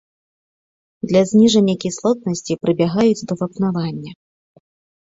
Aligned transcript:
Для 1.11 1.21
зніжэння 1.31 1.75
кіслотнасці 1.83 2.59
прыбягаюць 2.65 3.21
да 3.27 3.33
вапнавання. 3.45 4.11